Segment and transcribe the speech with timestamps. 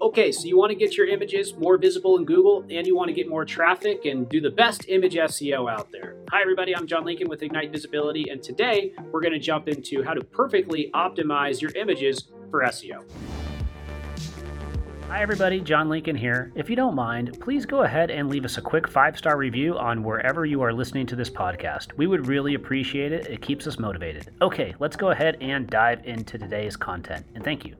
[0.00, 3.08] Okay, so you want to get your images more visible in Google and you want
[3.08, 6.14] to get more traffic and do the best image SEO out there.
[6.30, 10.04] Hi, everybody, I'm John Lincoln with Ignite Visibility, and today we're going to jump into
[10.04, 13.02] how to perfectly optimize your images for SEO.
[15.08, 16.52] Hi, everybody, John Lincoln here.
[16.54, 19.76] If you don't mind, please go ahead and leave us a quick five star review
[19.78, 21.92] on wherever you are listening to this podcast.
[21.96, 24.30] We would really appreciate it, it keeps us motivated.
[24.42, 27.74] Okay, let's go ahead and dive into today's content, and thank you.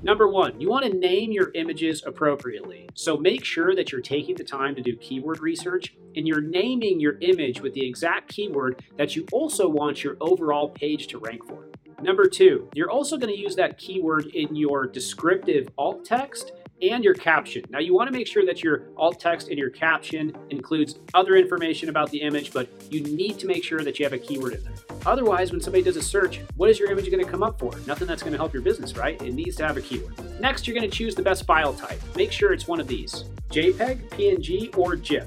[0.00, 2.88] Number one, you want to name your images appropriately.
[2.94, 7.00] So make sure that you're taking the time to do keyword research and you're naming
[7.00, 11.44] your image with the exact keyword that you also want your overall page to rank
[11.48, 11.66] for.
[12.00, 17.02] Number two, you're also going to use that keyword in your descriptive alt text and
[17.02, 17.64] your caption.
[17.68, 21.34] Now, you want to make sure that your alt text and your caption includes other
[21.34, 24.54] information about the image, but you need to make sure that you have a keyword
[24.54, 24.87] in there.
[25.06, 27.72] Otherwise, when somebody does a search, what is your image going to come up for?
[27.86, 29.20] Nothing that's going to help your business, right?
[29.22, 30.14] It needs to have a keyword.
[30.40, 32.00] Next, you're going to choose the best file type.
[32.16, 35.26] Make sure it's one of these JPEG, PNG, or GIF.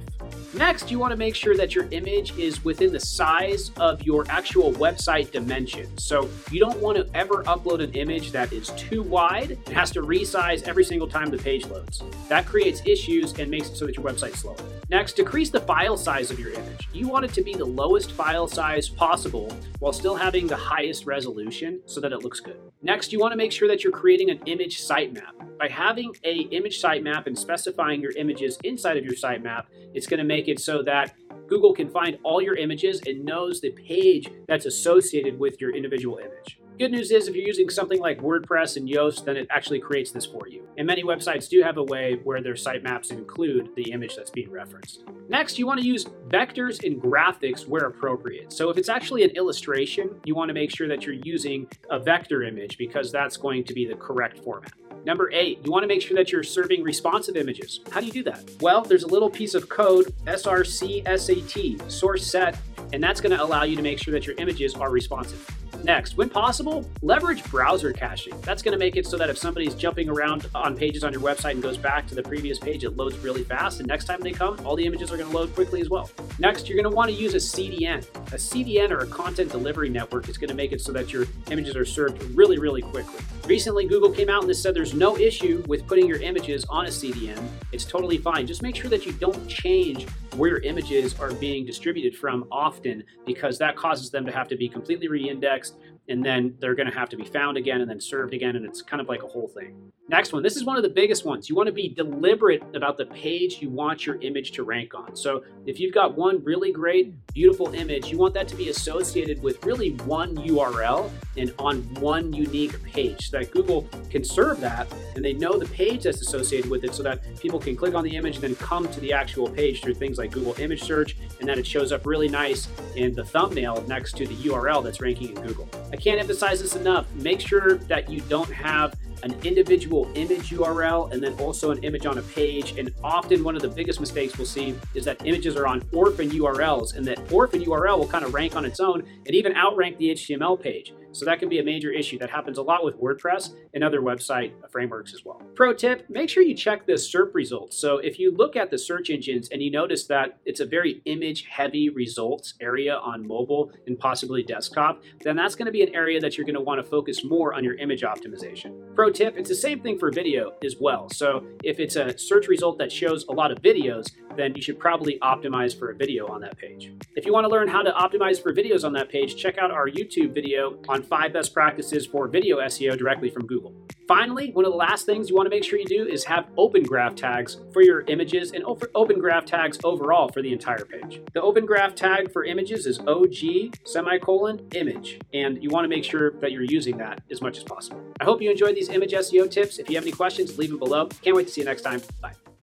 [0.53, 4.25] Next, you want to make sure that your image is within the size of your
[4.29, 6.03] actual website dimensions.
[6.03, 9.51] So you don't want to ever upload an image that is too wide.
[9.51, 12.03] It has to resize every single time the page loads.
[12.27, 14.57] That creates issues and makes it so that your website's slower.
[14.91, 16.89] Next, decrease the file size of your image.
[16.91, 21.05] You want it to be the lowest file size possible while still having the highest
[21.05, 22.59] resolution so that it looks good.
[22.81, 25.57] Next, you want to make sure that you're creating an image sitemap.
[25.57, 30.17] By having a image sitemap and specifying your images inside of your sitemap, it's going
[30.17, 31.13] to make it so that
[31.47, 36.17] Google can find all your images and knows the page that's associated with your individual
[36.17, 36.59] image.
[36.81, 40.09] Good news is if you're using something like WordPress and Yoast, then it actually creates
[40.09, 40.67] this for you.
[40.79, 44.49] And many websites do have a way where their sitemaps include the image that's being
[44.49, 45.03] referenced.
[45.29, 48.51] Next, you want to use vectors and graphics where appropriate.
[48.51, 51.99] So if it's actually an illustration, you want to make sure that you're using a
[51.99, 54.73] vector image because that's going to be the correct format.
[55.05, 57.81] Number eight, you want to make sure that you're serving responsive images.
[57.91, 58.49] How do you do that?
[58.59, 62.57] Well, there's a little piece of code, srcset, source set,
[62.91, 65.47] and that's going to allow you to make sure that your images are responsive.
[65.83, 68.39] Next, when possible, leverage browser caching.
[68.41, 71.21] That's going to make it so that if somebody's jumping around on pages on your
[71.21, 73.79] website and goes back to the previous page, it loads really fast.
[73.79, 76.09] And next time they come, all the images are going to load quickly as well.
[76.39, 78.05] Next, you're going to want to use a CDN.
[78.33, 81.25] A CDN or a content delivery network is going to make it so that your
[81.49, 83.23] images are served really, really quickly.
[83.47, 86.89] Recently, Google came out and said there's no issue with putting your images on a
[86.89, 87.43] CDN.
[87.71, 88.45] It's totally fine.
[88.45, 93.57] Just make sure that you don't change where images are being distributed from often because
[93.57, 95.75] that causes them to have to be completely re-indexed
[96.11, 98.65] and then they're going to have to be found again and then served again and
[98.65, 99.91] it's kind of like a whole thing.
[100.09, 101.47] Next one, this is one of the biggest ones.
[101.47, 105.15] You want to be deliberate about the page you want your image to rank on.
[105.15, 109.41] So if you've got one really great, beautiful image, you want that to be associated
[109.41, 114.91] with really one URL and on one unique page so that Google can serve that
[115.15, 118.03] and they know the page that's associated with it so that people can click on
[118.03, 121.15] the image and then come to the actual page through things like Google image search
[121.39, 122.67] and then it shows up really nice
[122.97, 125.69] in the thumbnail next to the URL that's ranking in Google.
[125.93, 127.05] I can't emphasize this enough.
[127.15, 132.05] Make sure that you don't have an individual image URL and then also an image
[132.07, 132.77] on a page.
[132.77, 136.31] And often one of the biggest mistakes we'll see is that images are on orphan
[136.31, 139.97] URLs and that orphan URL will kind of rank on its own and even outrank
[139.99, 140.93] the HTML page.
[141.11, 144.01] So that can be a major issue that happens a lot with WordPress and other
[144.01, 145.41] website frameworks as well.
[145.55, 147.77] Pro tip, make sure you check the SERP results.
[147.77, 151.01] So if you look at the search engines and you notice that it's a very
[151.05, 155.93] image heavy results area on mobile and possibly desktop, then that's going to be an
[155.93, 158.95] area that you're going to want to focus more on your image optimization.
[158.95, 161.09] Pro tip, it's the same thing for video as well.
[161.09, 164.79] So if it's a search result that shows a lot of videos, then you should
[164.79, 166.91] probably optimize for a video on that page.
[167.15, 169.71] If you want to learn how to optimize for videos on that page, check out
[169.71, 170.71] our YouTube video
[171.01, 173.73] on five best practices for video SEO directly from Google.
[174.07, 176.47] Finally, one of the last things you want to make sure you do is have
[176.57, 181.21] open graph tags for your images and open graph tags overall for the entire page.
[181.33, 186.03] The open graph tag for images is OG semicolon image, and you want to make
[186.03, 188.01] sure that you're using that as much as possible.
[188.19, 189.79] I hope you enjoyed these image SEO tips.
[189.79, 191.07] If you have any questions, leave them below.
[191.21, 192.01] Can't wait to see you next time.
[192.21, 192.40] Bye.